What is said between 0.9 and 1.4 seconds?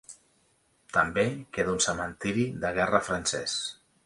També